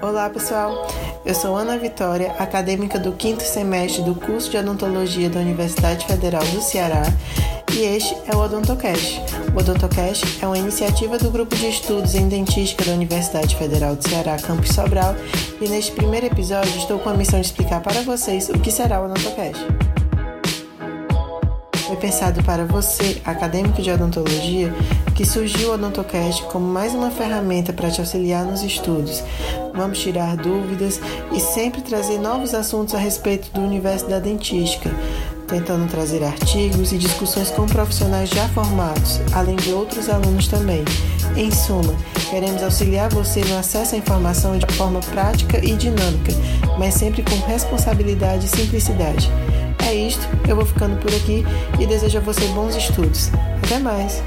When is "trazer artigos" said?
35.88-36.92